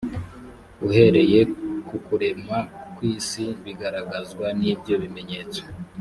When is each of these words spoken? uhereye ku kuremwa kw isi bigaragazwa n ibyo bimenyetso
uhereye 0.87 1.39
ku 1.87 1.95
kuremwa 2.05 2.59
kw 2.95 2.99
isi 3.15 3.45
bigaragazwa 3.63 4.45
n 4.59 4.61
ibyo 4.71 4.95
bimenyetso 5.03 5.61